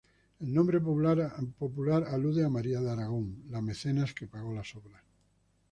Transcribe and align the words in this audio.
El 0.39 0.51
nombre 0.51 0.79
popular 0.81 2.05
alude 2.07 2.43
a 2.43 2.49
María 2.49 2.81
de 2.81 2.89
Aragón, 2.89 3.43
la 3.51 3.61
mecenas 3.61 4.15
que 4.15 4.25
pagó 4.25 4.51
las 4.51 4.75
obras. 4.75 5.03